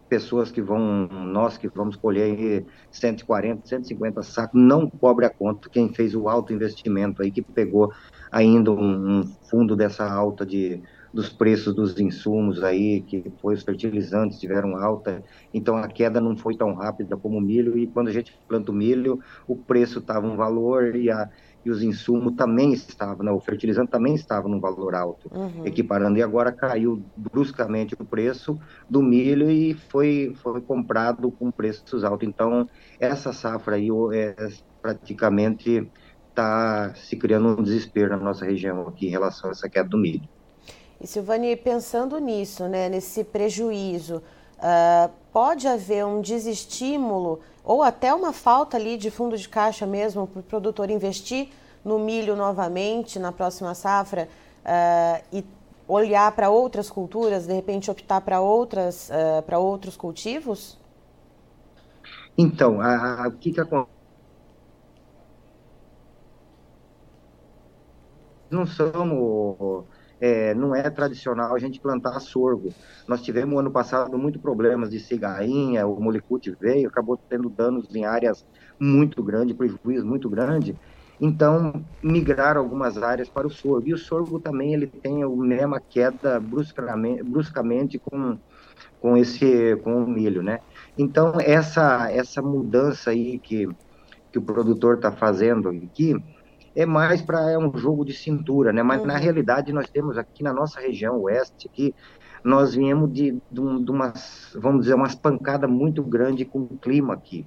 pessoas 0.08 0.50
que 0.50 0.62
vão, 0.62 1.08
nós 1.08 1.58
que 1.58 1.68
vamos 1.68 1.96
colher 1.96 2.64
140, 2.90 3.66
150 3.66 4.22
sacos, 4.22 4.60
não 4.60 4.88
cobre 4.88 5.26
a 5.26 5.30
conta. 5.30 5.68
Quem 5.68 5.92
fez 5.92 6.14
o 6.14 6.28
alto 6.28 6.52
investimento 6.52 7.22
aí, 7.22 7.30
que 7.30 7.42
pegou 7.42 7.92
ainda 8.30 8.70
um, 8.70 9.24
fundo 9.50 9.74
dessa 9.74 10.08
alta 10.08 10.44
de, 10.44 10.80
dos 11.12 11.28
preços 11.28 11.74
dos 11.74 11.98
insumos 11.98 12.62
aí, 12.62 13.00
que 13.00 13.32
foi 13.40 13.54
os 13.54 13.62
fertilizantes 13.62 14.38
tiveram 14.38 14.76
alta, 14.76 15.22
então 15.52 15.76
a 15.76 15.88
queda 15.88 16.20
não 16.20 16.36
foi 16.36 16.56
tão 16.56 16.74
rápida 16.74 17.16
como 17.16 17.38
o 17.38 17.40
milho, 17.40 17.76
e 17.76 17.86
quando 17.86 18.08
a 18.08 18.12
gente 18.12 18.38
planta 18.48 18.70
o 18.70 18.74
milho, 18.74 19.20
o 19.46 19.56
preço 19.56 19.98
estava 19.98 20.26
um 20.26 20.36
valor 20.36 20.94
e 20.94 21.10
a, 21.10 21.28
e 21.66 21.70
os 21.70 21.82
insumos 21.82 22.34
também 22.36 22.72
estavam, 22.72 23.24
né, 23.24 23.32
o 23.32 23.40
fertilizante 23.40 23.90
também 23.90 24.14
estava 24.14 24.48
num 24.48 24.60
valor 24.60 24.94
alto, 24.94 25.28
uhum. 25.34 25.66
equiparando, 25.66 26.16
e 26.16 26.22
agora 26.22 26.52
caiu 26.52 27.02
bruscamente 27.16 27.94
o 27.98 28.04
preço 28.04 28.56
do 28.88 29.02
milho 29.02 29.50
e 29.50 29.74
foi, 29.74 30.32
foi 30.42 30.60
comprado 30.60 31.28
com 31.32 31.50
preços 31.50 32.04
altos. 32.04 32.28
Então, 32.28 32.68
essa 33.00 33.32
safra 33.32 33.74
aí 33.74 33.88
é 34.14 34.48
praticamente 34.80 35.90
está 36.28 36.94
se 36.94 37.16
criando 37.16 37.58
um 37.58 37.62
desespero 37.62 38.10
na 38.10 38.22
nossa 38.22 38.44
região 38.44 38.86
aqui 38.86 39.08
em 39.08 39.10
relação 39.10 39.48
a 39.48 39.52
essa 39.52 39.68
queda 39.68 39.88
do 39.88 39.98
milho. 39.98 40.28
E 41.00 41.06
Silvani, 41.06 41.56
pensando 41.56 42.18
nisso, 42.18 42.68
né, 42.68 42.88
nesse 42.88 43.24
prejuízo, 43.24 44.22
uh, 44.58 45.10
pode 45.32 45.66
haver 45.66 46.06
um 46.06 46.20
desestímulo 46.20 47.40
ou 47.66 47.82
até 47.82 48.14
uma 48.14 48.32
falta 48.32 48.76
ali 48.76 48.96
de 48.96 49.10
fundo 49.10 49.36
de 49.36 49.48
caixa 49.48 49.84
mesmo 49.84 50.28
para 50.28 50.38
o 50.38 50.42
produtor 50.44 50.88
investir 50.88 51.48
no 51.84 51.98
milho 51.98 52.36
novamente 52.36 53.18
na 53.18 53.32
próxima 53.32 53.74
safra 53.74 54.28
uh, 54.64 55.24
e 55.32 55.44
olhar 55.88 56.30
para 56.32 56.48
outras 56.48 56.88
culturas, 56.88 57.46
de 57.46 57.52
repente 57.52 57.90
optar 57.90 58.20
para 58.20 58.40
outras 58.40 59.10
uh, 59.10 59.42
para 59.42 59.58
outros 59.58 59.96
cultivos? 59.96 60.78
Então, 62.38 62.78
o 63.26 63.32
que, 63.32 63.52
que 63.52 63.60
acontece? 63.60 63.96
Não 68.48 68.64
somos 68.64 69.84
é, 70.20 70.54
não 70.54 70.74
é 70.74 70.88
tradicional 70.90 71.54
a 71.54 71.58
gente 71.58 71.80
plantar 71.80 72.18
sorgo. 72.20 72.72
Nós 73.06 73.22
tivemos 73.22 73.58
ano 73.58 73.70
passado 73.70 74.16
muito 74.18 74.38
problemas 74.38 74.90
de 74.90 74.98
cigarrinha, 74.98 75.86
o 75.86 76.00
molicute 76.00 76.54
veio, 76.58 76.88
acabou 76.88 77.16
tendo 77.16 77.48
danos 77.48 77.94
em 77.94 78.04
áreas 78.04 78.46
muito 78.78 79.22
grandes, 79.22 79.56
prejuízo 79.56 80.06
muito 80.06 80.28
grande. 80.28 80.74
Então, 81.20 81.82
migraram 82.02 82.60
algumas 82.60 82.98
áreas 82.98 83.28
para 83.28 83.46
o 83.46 83.50
sorgo. 83.50 83.88
E 83.88 83.94
o 83.94 83.98
sorgo 83.98 84.38
também 84.38 84.74
ele 84.74 84.86
tem 84.86 85.22
a 85.22 85.28
mesma 85.28 85.80
queda 85.80 86.38
bruscamente, 86.38 87.22
bruscamente 87.22 87.98
com, 87.98 88.38
com, 89.00 89.16
esse, 89.16 89.76
com 89.76 90.04
o 90.04 90.06
milho, 90.06 90.42
né? 90.42 90.60
Então, 90.96 91.34
essa, 91.40 92.10
essa 92.10 92.42
mudança 92.42 93.10
aí 93.10 93.38
que, 93.38 93.66
que 94.30 94.38
o 94.38 94.42
produtor 94.42 94.96
está 94.96 95.10
fazendo 95.10 95.70
aqui, 95.70 96.14
é 96.76 96.86
mais 96.86 97.20
para 97.20 97.50
é 97.50 97.58
um 97.58 97.76
jogo 97.76 98.04
de 98.04 98.12
cintura, 98.12 98.72
né? 98.72 98.82
Mas 98.82 99.00
uhum. 99.00 99.06
na 99.06 99.16
realidade 99.16 99.72
nós 99.72 99.90
temos 99.90 100.16
aqui 100.16 100.44
na 100.44 100.52
nossa 100.52 100.78
região 100.78 101.20
oeste 101.22 101.68
aqui 101.68 101.94
nós 102.46 102.76
viemos 102.76 103.12
de, 103.12 103.32
de, 103.32 103.84
de 103.84 103.90
umas, 103.90 104.56
vamos 104.60 104.82
dizer, 104.82 104.94
umas 104.94 105.16
pancadas 105.16 105.68
muito 105.68 106.00
grande 106.00 106.44
com 106.44 106.60
o 106.60 106.78
clima 106.78 107.12
aqui. 107.12 107.44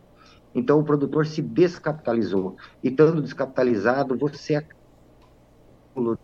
Então 0.53 0.77
o 0.77 0.83
produtor 0.83 1.25
se 1.25 1.41
descapitalizou. 1.41 2.57
E 2.83 2.89
estando 2.89 3.21
descapitalizado, 3.21 4.17
você 4.17 4.55
é 4.55 4.65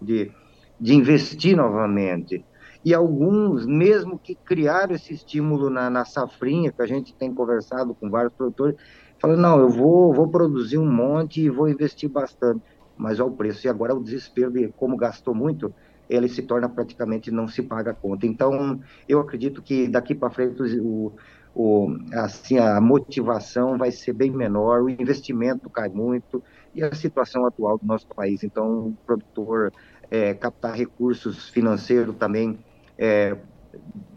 de, 0.02 0.30
de 0.78 0.94
investir 0.94 1.56
novamente. 1.56 2.44
E 2.84 2.94
alguns, 2.94 3.66
mesmo 3.66 4.20
que 4.20 4.36
criaram 4.36 4.94
esse 4.94 5.14
estímulo 5.14 5.70
na, 5.70 5.90
na 5.90 6.04
safrinha, 6.04 6.72
que 6.72 6.82
a 6.82 6.86
gente 6.86 7.16
tem 7.16 7.34
conversado 7.34 7.96
com 7.96 8.10
vários 8.10 8.34
produtores, 8.34 8.76
falam, 9.20 9.38
não, 9.38 9.58
eu 9.58 9.70
vou, 9.70 10.14
vou 10.14 10.28
produzir 10.28 10.78
um 10.78 10.92
monte 10.92 11.42
e 11.42 11.50
vou 11.50 11.70
investir 11.70 12.10
bastante 12.10 12.62
mas 12.98 13.20
ao 13.20 13.32
preço. 13.32 13.66
E 13.66 13.70
agora 13.70 13.96
o 13.96 14.04
desespero 14.04 14.52
de 14.52 14.68
como 14.70 14.98
gastou 14.98 15.34
muito, 15.34 15.74
ele 16.10 16.28
se 16.28 16.42
torna 16.42 16.70
praticamente 16.70 17.32
não 17.32 17.48
se 17.48 17.62
paga 17.62 17.92
a 17.92 17.94
conta. 17.94 18.26
Então, 18.26 18.80
eu 19.08 19.20
acredito 19.20 19.62
que 19.62 19.88
daqui 19.88 20.14
para 20.14 20.30
frente 20.30 20.62
o, 20.80 21.14
o, 21.54 21.98
assim, 22.14 22.58
a 22.58 22.80
motivação 22.80 23.78
vai 23.78 23.92
ser 23.92 24.14
bem 24.14 24.32
menor, 24.32 24.84
o 24.84 24.90
investimento 24.90 25.70
cai 25.70 25.90
muito 25.90 26.44
e 26.74 26.84
a 26.84 26.94
situação 26.94 27.46
atual 27.46 27.78
do 27.78 27.86
nosso 27.86 28.08
país. 28.08 28.44
Então, 28.44 28.88
o 28.88 28.98
produtor 29.06 29.72
é, 30.12 30.34
captar 30.34 30.76
recursos 30.76 31.50
financeiros 31.50 32.16
também 32.18 32.60
é, 32.98 33.38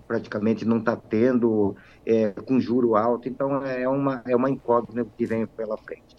praticamente 0.06 0.64
não 0.64 0.78
está 0.78 0.96
tendo, 0.96 1.76
é, 2.04 2.30
com 2.30 2.58
juro 2.58 2.96
alto. 2.96 3.28
Então, 3.28 3.64
é 3.64 3.88
uma, 3.88 4.22
é 4.26 4.34
uma 4.34 4.50
incógnita 4.50 5.08
que 5.16 5.26
vem 5.26 5.46
pela 5.46 5.76
frente. 5.78 6.17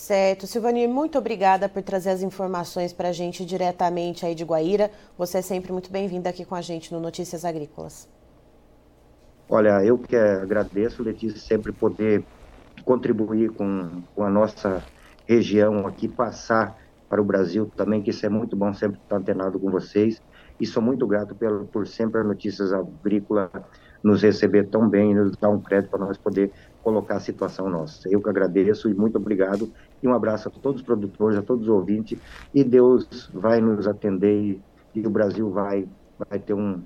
Certo. 0.00 0.46
Silvani, 0.46 0.88
muito 0.88 1.18
obrigada 1.18 1.68
por 1.68 1.82
trazer 1.82 2.08
as 2.08 2.22
informações 2.22 2.90
para 2.90 3.10
a 3.10 3.12
gente 3.12 3.44
diretamente 3.44 4.24
aí 4.24 4.34
de 4.34 4.42
Guaíra. 4.42 4.90
Você 5.18 5.38
é 5.38 5.42
sempre 5.42 5.70
muito 5.72 5.92
bem-vinda 5.92 6.30
aqui 6.30 6.42
com 6.42 6.54
a 6.54 6.62
gente 6.62 6.90
no 6.90 6.98
Notícias 6.98 7.44
Agrícolas. 7.44 8.08
Olha, 9.46 9.84
eu 9.84 9.98
que 9.98 10.16
agradeço, 10.16 11.02
Letícia, 11.02 11.38
sempre 11.38 11.70
poder 11.70 12.24
contribuir 12.82 13.50
com, 13.50 14.02
com 14.14 14.24
a 14.24 14.30
nossa 14.30 14.82
região 15.28 15.86
aqui, 15.86 16.08
passar 16.08 16.78
para 17.06 17.20
o 17.20 17.24
Brasil 17.24 17.70
também, 17.76 18.00
que 18.00 18.08
isso 18.08 18.24
é 18.24 18.30
muito 18.30 18.56
bom 18.56 18.72
sempre 18.72 18.98
estar 19.02 19.16
antenado 19.16 19.60
com 19.60 19.70
vocês. 19.70 20.22
E 20.58 20.64
sou 20.66 20.82
muito 20.82 21.06
grato 21.06 21.34
pelo, 21.34 21.66
por 21.66 21.86
sempre 21.86 22.22
a 22.22 22.24
Notícias 22.24 22.72
Agrícola 22.72 23.50
nos 24.02 24.22
receber 24.22 24.68
tão 24.68 24.88
bem, 24.88 25.14
nos 25.14 25.36
dar 25.36 25.50
um 25.50 25.60
crédito 25.60 25.90
para 25.90 26.00
nós 26.00 26.16
poder 26.16 26.50
colocar 26.82 27.16
a 27.16 27.20
situação 27.20 27.68
nossa. 27.68 28.08
Eu 28.08 28.22
que 28.22 28.28
agradeço 28.28 28.88
e 28.88 28.94
muito 28.94 29.16
obrigado. 29.16 29.70
E 30.02 30.08
um 30.08 30.14
abraço 30.14 30.48
a 30.48 30.50
todos 30.50 30.80
os 30.80 30.86
produtores, 30.86 31.38
a 31.38 31.42
todos 31.42 31.64
os 31.64 31.68
ouvintes. 31.68 32.18
E 32.54 32.64
Deus 32.64 33.30
vai 33.32 33.60
nos 33.60 33.86
atender 33.86 34.40
e, 34.40 34.60
e 34.94 35.06
o 35.06 35.10
Brasil 35.10 35.50
vai, 35.50 35.86
vai 36.30 36.38
ter 36.38 36.54
um, 36.54 36.80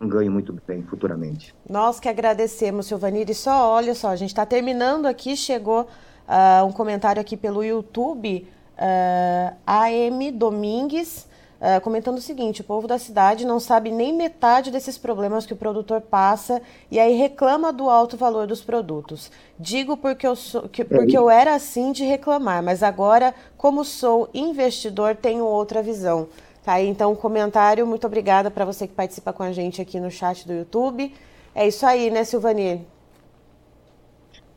um 0.00 0.08
ganho 0.08 0.30
muito 0.30 0.56
bem 0.66 0.82
futuramente. 0.82 1.54
Nós 1.68 2.00
que 2.00 2.08
agradecemos, 2.08 2.86
Silvanir. 2.86 3.30
E 3.30 3.34
só, 3.34 3.70
olha 3.70 3.94
só, 3.94 4.08
a 4.08 4.16
gente 4.16 4.30
está 4.30 4.44
terminando 4.44 5.06
aqui, 5.06 5.36
chegou 5.36 5.82
uh, 5.82 6.64
um 6.66 6.72
comentário 6.72 7.20
aqui 7.20 7.36
pelo 7.36 7.62
YouTube, 7.62 8.46
uh, 8.76 9.56
ah, 9.66 9.84
AM 9.84 10.32
Domingues. 10.32 11.30
Uh, 11.62 11.80
comentando 11.80 12.18
o 12.18 12.20
seguinte: 12.20 12.60
o 12.60 12.64
povo 12.64 12.88
da 12.88 12.98
cidade 12.98 13.46
não 13.46 13.60
sabe 13.60 13.88
nem 13.92 14.12
metade 14.12 14.68
desses 14.68 14.98
problemas 14.98 15.46
que 15.46 15.52
o 15.52 15.56
produtor 15.56 16.00
passa 16.00 16.60
e 16.90 16.98
aí 16.98 17.14
reclama 17.14 17.72
do 17.72 17.88
alto 17.88 18.16
valor 18.16 18.48
dos 18.48 18.60
produtos. 18.60 19.30
Digo 19.56 19.96
porque 19.96 20.26
eu, 20.26 20.34
sou, 20.34 20.68
que, 20.68 20.84
porque 20.84 21.16
eu 21.16 21.30
era 21.30 21.54
assim 21.54 21.92
de 21.92 22.02
reclamar, 22.02 22.64
mas 22.64 22.82
agora, 22.82 23.32
como 23.56 23.84
sou 23.84 24.28
investidor, 24.34 25.14
tenho 25.14 25.44
outra 25.44 25.80
visão. 25.80 26.26
Tá 26.64 26.80
então 26.80 27.12
um 27.12 27.16
comentário. 27.16 27.86
Muito 27.86 28.08
obrigada 28.08 28.50
para 28.50 28.64
você 28.64 28.88
que 28.88 28.94
participa 28.94 29.32
com 29.32 29.44
a 29.44 29.52
gente 29.52 29.80
aqui 29.80 30.00
no 30.00 30.10
chat 30.10 30.44
do 30.44 30.52
YouTube. 30.52 31.14
É 31.54 31.68
isso 31.68 31.86
aí, 31.86 32.10
né, 32.10 32.24
Silvani? 32.24 32.84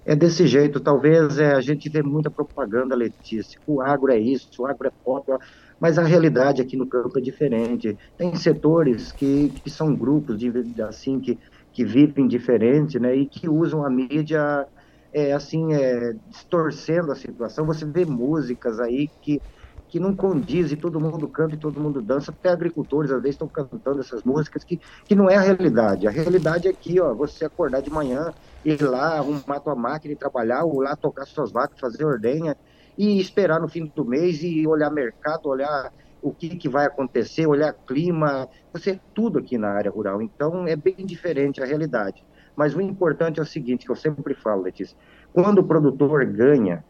É 0.03 0.15
desse 0.15 0.47
jeito. 0.47 0.79
Talvez 0.79 1.37
é, 1.37 1.53
a 1.53 1.61
gente 1.61 1.87
vê 1.87 2.01
muita 2.01 2.31
propaganda, 2.31 2.95
Letícia. 2.95 3.59
O 3.67 3.79
agro 3.79 4.11
é 4.11 4.17
isso, 4.17 4.49
o 4.63 4.65
agro 4.65 4.87
é 4.87 4.91
pop 5.03 5.31
mas 5.79 5.97
a 5.97 6.03
realidade 6.03 6.61
aqui 6.61 6.77
no 6.77 6.87
campo 6.87 7.17
é 7.19 7.21
diferente. 7.21 7.95
Tem 8.17 8.35
setores 8.35 9.11
que, 9.11 9.51
que 9.63 9.69
são 9.69 9.95
grupos 9.95 10.37
de, 10.39 10.51
assim 10.83 11.19
que, 11.19 11.37
que 11.73 11.85
vivem 11.85 12.27
diferente, 12.27 12.99
né, 12.99 13.15
e 13.15 13.27
que 13.29 13.49
usam 13.49 13.85
a 13.85 13.89
mídia 13.89 14.65
é, 15.13 15.33
assim 15.33 15.73
é, 15.73 16.13
distorcendo 16.25 17.11
a 17.11 17.15
situação. 17.15 17.65
Você 17.65 17.85
vê 17.85 18.05
músicas 18.05 18.79
aí 18.79 19.11
que 19.21 19.41
que 19.87 19.99
não 19.99 20.15
condiz 20.15 20.71
e 20.71 20.77
todo 20.77 20.99
mundo 20.99 21.29
canta 21.29 21.55
e 21.55 21.59
todo 21.59 21.79
mundo 21.79 22.01
dança, 22.01 22.31
até 22.31 22.49
agricultores 22.49 23.11
às 23.11 23.21
vezes 23.21 23.35
estão 23.35 23.47
cantando 23.47 23.99
essas 23.99 24.23
músicas 24.23 24.63
que, 24.63 24.79
que 25.07 25.13
não 25.15 25.29
é 25.29 25.35
a 25.35 25.41
realidade. 25.41 26.07
A 26.07 26.11
realidade 26.11 26.67
é 26.67 26.71
aqui, 26.71 26.99
ó, 26.99 27.13
você 27.15 27.45
acordar 27.45 27.81
de 27.81 27.91
manhã, 27.91 28.33
ir 28.63 28.81
lá, 28.81 29.17
arrumar 29.17 29.59
tua 29.59 29.75
máquina 29.75 30.13
e 30.13 30.17
trabalhar, 30.17 30.63
ou 30.65 30.81
lá 30.81 30.95
tocar 30.95 31.25
suas 31.27 31.51
vacas, 31.51 31.79
fazer 31.79 32.03
ordenha, 32.03 32.57
e 32.97 33.19
esperar 33.19 33.59
no 33.59 33.67
fim 33.67 33.91
do 33.93 34.05
mês 34.05 34.41
e 34.43 34.65
olhar 34.67 34.89
mercado, 34.89 35.47
olhar 35.47 35.91
o 36.21 36.31
que, 36.31 36.55
que 36.55 36.67
vai 36.67 36.85
acontecer, 36.85 37.45
olhar 37.45 37.73
clima, 37.73 38.49
você 38.73 38.99
tudo 39.13 39.39
aqui 39.39 39.57
na 39.57 39.69
área 39.69 39.91
rural. 39.91 40.21
Então 40.21 40.67
é 40.67 40.75
bem 40.75 41.05
diferente 41.05 41.61
a 41.61 41.65
realidade. 41.65 42.25
Mas 42.55 42.73
o 42.73 42.81
importante 42.81 43.39
é 43.39 43.43
o 43.43 43.45
seguinte, 43.45 43.85
que 43.85 43.91
eu 43.91 43.95
sempre 43.95 44.33
falo, 44.33 44.63
Letícia, 44.63 44.97
quando 45.33 45.59
o 45.59 45.63
produtor 45.63 46.25
ganha, 46.25 46.83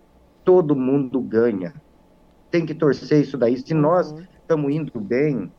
todo 0.44 0.76
mundo 0.76 1.20
ganha. 1.20 1.74
Tem 2.52 2.66
que 2.66 2.76
torcer 2.76 3.22
isso 3.22 3.38
daí. 3.38 3.58
Se 3.58 3.74
nós 3.74 4.12
uhum. 4.12 4.24
estamos 4.40 4.74
indo 4.74 5.00
bem, 5.02 5.52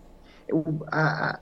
a, 0.90 1.40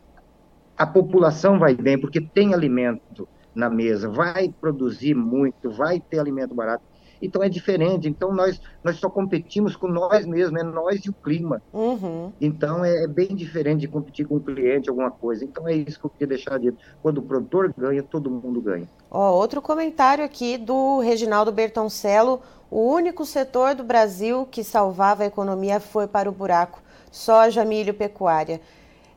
a 0.77 0.87
população 0.87 1.59
vai 1.59 1.75
bem, 1.75 2.01
porque 2.01 2.21
tem 2.21 2.55
alimento 2.55 3.29
na 3.55 3.71
mesa, 3.71 4.09
vai 4.09 4.53
produzir 4.61 5.15
muito, 5.15 5.71
vai 5.71 6.01
ter 6.01 6.19
alimento 6.19 6.55
barato 6.55 6.83
então 7.21 7.43
é 7.43 7.49
diferente. 7.49 8.09
Então 8.09 8.33
nós, 8.33 8.61
nós 8.83 8.97
só 8.97 9.09
competimos 9.09 9.77
com 9.77 9.89
nós 9.89 10.27
mesmos, 10.27 10.61
é 10.61 10.65
nós 10.65 11.05
e 11.05 11.11
o 11.11 11.13
clima. 11.13 11.63
Uhum. 11.73 12.33
Então 12.41 12.85
é, 12.85 13.05
é, 13.05 13.07
bem 13.07 13.35
diferente 13.35 13.81
de 13.81 13.89
competir 13.89 14.27
com 14.27 14.37
o 14.37 14.41
cliente, 14.41 14.89
alguma 14.89 15.11
coisa. 15.11 15.45
Então 15.45 15.67
é 15.69 15.75
isso 15.75 15.99
que 15.99 16.07
eu 16.07 16.11
queria 16.11 16.29
deixar 16.29 16.59
dito. 16.59 16.79
Quando 17.03 17.19
o 17.19 17.23
produtor 17.23 17.73
ganha, 17.77 18.03
todo 18.03 18.31
mundo 18.31 18.61
ganha. 18.61 18.89
Ó, 19.11 19.33
outro 19.33 19.63
comentário 19.63 20.25
aqui 20.25 20.59
do 20.59 21.01
Reginaldo 21.01 21.53
Bertoncello. 21.53 22.41
O 22.71 22.81
único 22.93 23.25
setor 23.25 23.75
do 23.75 23.85
Brasil 23.85 24.49
que 24.51 24.65
salvava 24.65 25.23
a 25.23 25.27
economia 25.27 25.79
foi 25.79 26.07
para 26.07 26.29
o 26.29 26.33
buraco. 26.33 26.83
Soja, 27.11 27.65
milho, 27.65 27.95
pecuária. 27.95 28.61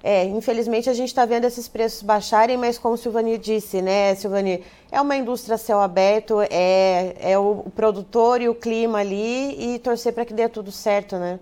É, 0.09 0.23
infelizmente 0.23 0.89
a 0.89 0.93
gente 0.93 1.09
está 1.09 1.25
vendo 1.25 1.43
esses 1.43 1.67
preços 1.67 2.01
baixarem, 2.01 2.55
mas 2.55 2.77
como 2.77 2.95
Silvani 2.95 3.37
disse, 3.37 3.81
né, 3.81 4.15
Silvani, 4.15 4.63
é 4.89 5.01
uma 5.01 5.17
indústria 5.17 5.57
céu 5.57 5.81
aberto, 5.81 6.39
é, 6.49 7.13
é 7.19 7.37
o, 7.37 7.65
produtor 7.75 8.41
e 8.41 8.47
o 8.47 8.55
clima 8.55 8.99
ali 8.99 9.75
e 9.75 9.79
torcer 9.79 10.13
para 10.13 10.23
que 10.23 10.33
dê 10.33 10.47
tudo 10.47 10.71
certo, 10.71 11.17
né? 11.17 11.41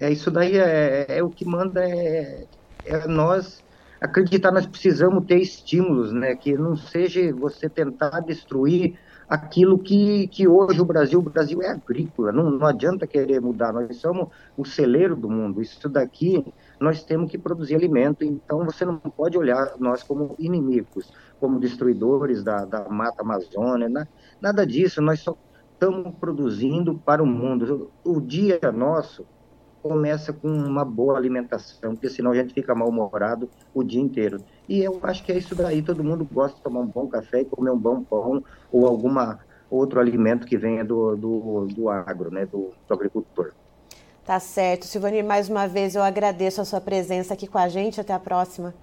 É, 0.00 0.10
isso 0.10 0.30
daí 0.30 0.56
é, 0.56 1.18
é 1.18 1.22
o 1.22 1.28
que 1.28 1.44
manda 1.44 1.86
é, 1.86 2.46
é, 2.86 3.06
nós 3.06 3.62
acreditar, 4.00 4.50
nós 4.50 4.66
precisamos 4.66 5.22
ter 5.26 5.38
estímulos, 5.38 6.14
né, 6.14 6.34
que 6.34 6.54
não 6.54 6.78
seja 6.78 7.30
você 7.34 7.68
tentar 7.68 8.20
destruir 8.20 8.98
aquilo 9.28 9.78
que, 9.78 10.28
que 10.28 10.46
hoje 10.46 10.80
o 10.80 10.84
Brasil, 10.84 11.18
o 11.18 11.22
Brasil 11.22 11.60
é 11.62 11.70
agrícola, 11.70 12.30
não, 12.30 12.50
não 12.50 12.66
adianta 12.66 13.06
querer 13.06 13.40
mudar, 13.40 13.72
nós 13.72 13.96
somos 13.96 14.28
o 14.56 14.64
celeiro 14.64 15.16
do 15.16 15.28
mundo, 15.28 15.60
isso 15.60 15.88
daqui 15.88 16.44
nós 16.78 17.02
temos 17.02 17.30
que 17.30 17.38
produzir 17.38 17.74
alimento, 17.74 18.24
então 18.24 18.64
você 18.64 18.84
não 18.84 18.98
pode 18.98 19.36
olhar 19.36 19.74
nós 19.78 20.02
como 20.02 20.34
inimigos, 20.38 21.12
como 21.40 21.58
destruidores 21.58 22.42
da, 22.44 22.64
da 22.64 22.88
mata 22.88 23.22
amazônica, 23.22 23.88
na, 23.88 24.06
nada 24.40 24.66
disso, 24.66 25.02
nós 25.02 25.20
só 25.20 25.36
estamos 25.72 26.14
produzindo 26.18 26.96
para 26.98 27.22
o 27.22 27.26
mundo. 27.26 27.90
O 28.02 28.20
dia 28.20 28.58
nosso 28.72 29.26
começa 29.82 30.32
com 30.32 30.48
uma 30.48 30.84
boa 30.84 31.16
alimentação, 31.16 31.94
porque 31.94 32.08
senão 32.08 32.32
a 32.32 32.34
gente 32.34 32.54
fica 32.54 32.74
mal-humorado 32.74 33.48
o 33.72 33.84
dia 33.84 34.00
inteiro. 34.00 34.42
E 34.68 34.82
eu 34.82 34.98
acho 35.02 35.24
que 35.24 35.32
é 35.32 35.38
isso 35.38 35.54
daí, 35.54 35.82
todo 35.82 36.02
mundo 36.02 36.28
gosta 36.30 36.56
de 36.56 36.62
tomar 36.62 36.80
um 36.80 36.86
bom 36.86 37.06
café 37.06 37.42
e 37.42 37.44
comer 37.44 37.70
um 37.70 37.78
bom 37.78 38.02
pão 38.02 38.42
ou 38.72 38.86
alguma 38.86 39.38
outro 39.70 40.00
alimento 40.00 40.46
que 40.46 40.56
venha 40.56 40.84
do, 40.84 41.16
do, 41.16 41.66
do 41.66 41.88
agro, 41.88 42.30
né, 42.30 42.46
do, 42.46 42.72
do 42.86 42.94
agricultor. 42.94 43.52
Tá 44.24 44.40
certo. 44.40 44.86
Silvani, 44.86 45.22
mais 45.22 45.48
uma 45.48 45.68
vez 45.68 45.94
eu 45.94 46.02
agradeço 46.02 46.60
a 46.60 46.64
sua 46.64 46.80
presença 46.80 47.34
aqui 47.34 47.46
com 47.46 47.58
a 47.58 47.68
gente. 47.68 48.00
Até 48.00 48.12
a 48.12 48.18
próxima. 48.18 48.74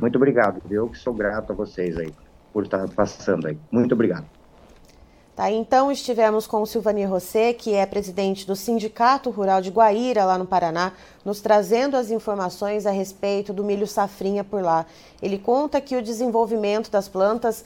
Muito 0.00 0.16
obrigado. 0.16 0.60
Eu 0.70 0.88
que 0.90 0.98
sou 0.98 1.14
grato 1.14 1.52
a 1.52 1.56
vocês 1.56 1.96
aí 1.96 2.12
por 2.52 2.64
estar 2.64 2.86
passando 2.90 3.46
aí. 3.46 3.58
Muito 3.72 3.94
obrigado. 3.94 4.37
Tá, 5.38 5.52
então 5.52 5.92
estivemos 5.92 6.48
com 6.48 6.62
o 6.62 6.66
Silvani 6.66 7.04
Rosset, 7.04 7.54
que 7.54 7.72
é 7.72 7.86
presidente 7.86 8.44
do 8.44 8.56
Sindicato 8.56 9.30
Rural 9.30 9.60
de 9.60 9.70
Guaíra, 9.70 10.24
lá 10.24 10.36
no 10.36 10.44
Paraná, 10.44 10.90
nos 11.24 11.40
trazendo 11.40 11.96
as 11.96 12.10
informações 12.10 12.86
a 12.86 12.90
respeito 12.90 13.52
do 13.52 13.62
milho 13.62 13.86
safrinha 13.86 14.42
por 14.42 14.60
lá. 14.60 14.84
Ele 15.22 15.38
conta 15.38 15.80
que 15.80 15.94
o 15.94 16.02
desenvolvimento 16.02 16.90
das 16.90 17.06
plantas 17.06 17.64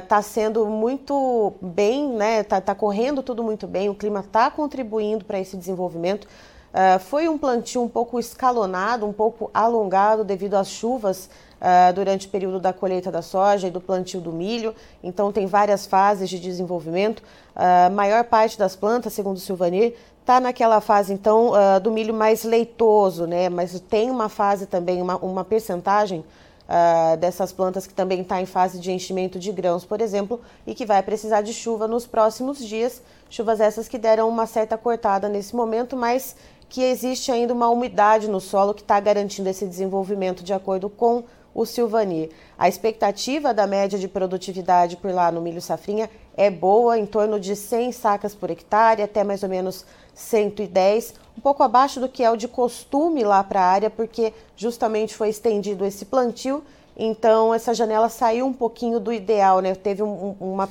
está 0.00 0.20
uh, 0.20 0.22
sendo 0.22 0.64
muito 0.66 1.52
bem, 1.60 2.10
né? 2.10 2.42
Está 2.42 2.60
tá 2.60 2.76
correndo 2.76 3.24
tudo 3.24 3.42
muito 3.42 3.66
bem, 3.66 3.88
o 3.88 3.94
clima 3.96 4.20
está 4.20 4.48
contribuindo 4.48 5.24
para 5.24 5.40
esse 5.40 5.56
desenvolvimento. 5.56 6.26
Uh, 6.26 7.00
foi 7.00 7.28
um 7.28 7.36
plantio 7.36 7.82
um 7.82 7.88
pouco 7.88 8.20
escalonado, 8.20 9.04
um 9.04 9.12
pouco 9.12 9.50
alongado 9.52 10.22
devido 10.22 10.54
às 10.54 10.68
chuvas 10.68 11.28
uh, 11.60 11.92
durante 11.92 12.26
o 12.26 12.30
período 12.30 12.58
da 12.58 12.72
colheita 12.72 13.10
da 13.10 13.22
soja 13.22 13.68
e 13.68 13.70
do 13.70 13.80
plantio 13.80 14.20
do 14.20 14.32
milho. 14.32 14.74
Então, 15.02 15.30
tem 15.30 15.46
várias 15.46 15.86
fases 15.86 16.28
de 16.28 16.38
desenvolvimento. 16.38 17.22
A 17.54 17.88
uh, 17.88 17.94
maior 17.94 18.24
parte 18.24 18.58
das 18.58 18.74
plantas, 18.74 19.12
segundo 19.12 19.36
o 19.36 19.40
Silvanir, 19.40 19.94
está 20.20 20.40
naquela 20.40 20.80
fase, 20.80 21.12
então, 21.12 21.50
uh, 21.50 21.80
do 21.80 21.90
milho 21.90 22.14
mais 22.14 22.44
leitoso, 22.44 23.26
né? 23.26 23.48
Mas 23.48 23.78
tem 23.80 24.10
uma 24.10 24.28
fase 24.28 24.66
também, 24.66 25.00
uma, 25.02 25.16
uma 25.16 25.44
percentagem 25.44 26.24
Uh, 26.70 27.16
dessas 27.16 27.52
plantas 27.52 27.84
que 27.84 27.92
também 27.92 28.20
está 28.20 28.40
em 28.40 28.46
fase 28.46 28.78
de 28.78 28.92
enchimento 28.92 29.40
de 29.40 29.50
grãos, 29.50 29.84
por 29.84 30.00
exemplo, 30.00 30.40
e 30.64 30.72
que 30.72 30.86
vai 30.86 31.02
precisar 31.02 31.42
de 31.42 31.52
chuva 31.52 31.88
nos 31.88 32.06
próximos 32.06 32.58
dias. 32.60 33.02
Chuvas 33.28 33.58
essas 33.60 33.88
que 33.88 33.98
deram 33.98 34.28
uma 34.28 34.46
certa 34.46 34.78
cortada 34.78 35.28
nesse 35.28 35.56
momento, 35.56 35.96
mas 35.96 36.36
que 36.68 36.80
existe 36.84 37.32
ainda 37.32 37.52
uma 37.52 37.68
umidade 37.68 38.28
no 38.28 38.40
solo 38.40 38.72
que 38.72 38.82
está 38.82 39.00
garantindo 39.00 39.48
esse 39.48 39.66
desenvolvimento 39.66 40.44
de 40.44 40.52
acordo 40.52 40.88
com 40.88 41.24
o 41.60 41.66
Silvani. 41.66 42.30
A 42.58 42.68
expectativa 42.68 43.52
da 43.52 43.66
média 43.66 43.98
de 43.98 44.08
produtividade 44.08 44.96
por 44.96 45.12
lá 45.12 45.30
no 45.30 45.40
milho 45.40 45.60
safrinha 45.60 46.08
é 46.36 46.50
boa, 46.50 46.98
em 46.98 47.04
torno 47.04 47.38
de 47.38 47.54
100 47.54 47.92
sacas 47.92 48.34
por 48.34 48.50
hectare, 48.50 49.02
até 49.02 49.22
mais 49.22 49.42
ou 49.42 49.48
menos 49.48 49.84
110, 50.14 51.14
um 51.36 51.40
pouco 51.40 51.62
abaixo 51.62 52.00
do 52.00 52.08
que 52.08 52.24
é 52.24 52.30
o 52.30 52.36
de 52.36 52.48
costume 52.48 53.22
lá 53.22 53.44
para 53.44 53.60
a 53.60 53.66
área, 53.66 53.90
porque 53.90 54.32
justamente 54.56 55.14
foi 55.14 55.28
estendido 55.28 55.84
esse 55.84 56.04
plantio, 56.04 56.62
então 56.96 57.52
essa 57.52 57.74
janela 57.74 58.08
saiu 58.08 58.46
um 58.46 58.52
pouquinho 58.52 58.98
do 58.98 59.12
ideal, 59.12 59.60
né? 59.60 59.74
Teve 59.74 60.02
um, 60.02 60.34
uma 60.40 60.68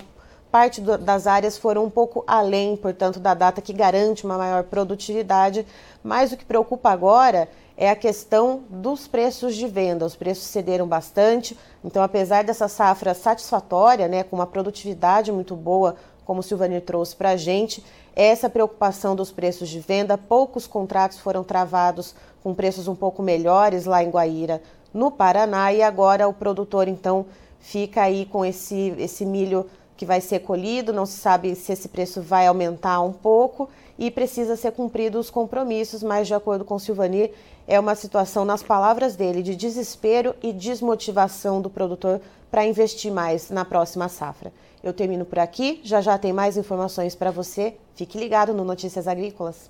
parte 0.51 0.81
do, 0.81 0.97
das 0.97 1.27
áreas 1.27 1.57
foram 1.57 1.85
um 1.85 1.89
pouco 1.89 2.23
além, 2.27 2.75
portanto, 2.75 3.19
da 3.19 3.33
data 3.33 3.61
que 3.61 3.73
garante 3.73 4.25
uma 4.25 4.37
maior 4.37 4.63
produtividade, 4.63 5.65
mas 6.03 6.31
o 6.31 6.37
que 6.37 6.45
preocupa 6.45 6.89
agora 6.89 7.47
é 7.77 7.89
a 7.89 7.95
questão 7.95 8.63
dos 8.69 9.07
preços 9.07 9.55
de 9.55 9.67
venda. 9.67 10.05
Os 10.05 10.15
preços 10.15 10.43
cederam 10.45 10.87
bastante, 10.87 11.57
então, 11.83 12.03
apesar 12.03 12.43
dessa 12.43 12.67
safra 12.67 13.13
satisfatória, 13.13 14.07
né, 14.07 14.23
com 14.23 14.35
uma 14.35 14.47
produtividade 14.47 15.31
muito 15.31 15.55
boa, 15.55 15.95
como 16.25 16.41
o 16.41 16.43
Silvanir 16.43 16.81
trouxe 16.81 17.15
para 17.15 17.29
a 17.29 17.37
gente, 17.37 17.83
essa 18.15 18.49
preocupação 18.49 19.15
dos 19.15 19.31
preços 19.31 19.69
de 19.69 19.79
venda, 19.79 20.17
poucos 20.17 20.67
contratos 20.67 21.19
foram 21.19 21.43
travados 21.43 22.13
com 22.43 22.53
preços 22.53 22.87
um 22.87 22.95
pouco 22.95 23.23
melhores 23.23 23.85
lá 23.85 24.03
em 24.03 24.09
Guaíra, 24.09 24.61
no 24.93 25.09
Paraná, 25.09 25.71
e 25.71 25.81
agora 25.81 26.27
o 26.27 26.33
produtor, 26.33 26.87
então, 26.87 27.25
fica 27.59 28.01
aí 28.01 28.25
com 28.25 28.43
esse, 28.43 28.93
esse 28.97 29.25
milho 29.25 29.65
que 29.99 30.05
vai 30.05 30.21
ser 30.21 30.39
colhido, 30.39 30.93
não 30.93 31.05
se 31.05 31.17
sabe 31.17 31.53
se 31.55 31.73
esse 31.73 31.89
preço 31.89 32.21
vai 32.21 32.47
aumentar 32.47 33.01
um 33.01 33.11
pouco 33.11 33.69
e 33.97 34.09
precisa 34.09 34.55
ser 34.55 34.71
cumprido 34.71 35.19
os 35.19 35.29
compromissos, 35.29 36.01
mas 36.01 36.25
de 36.25 36.33
acordo 36.33 36.63
com 36.63 36.79
Silvani, 36.79 37.29
é 37.67 37.77
uma 37.77 37.95
situação, 37.95 38.45
nas 38.45 38.63
palavras 38.63 39.17
dele, 39.17 39.43
de 39.43 39.57
desespero 39.57 40.33
e 40.41 40.53
desmotivação 40.53 41.61
do 41.61 41.69
produtor 41.69 42.21
para 42.49 42.65
investir 42.65 43.11
mais 43.11 43.49
na 43.49 43.65
próxima 43.65 44.07
safra. 44.07 44.53
Eu 44.81 44.93
termino 44.93 45.25
por 45.25 45.39
aqui, 45.39 45.81
já 45.83 45.99
já 45.99 46.17
tem 46.17 46.31
mais 46.31 46.55
informações 46.55 47.13
para 47.13 47.29
você. 47.29 47.75
Fique 47.93 48.17
ligado 48.17 48.53
no 48.53 48.63
Notícias 48.63 49.05
Agrícolas. 49.05 49.69